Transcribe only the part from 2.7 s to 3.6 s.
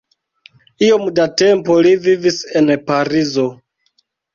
Parizo.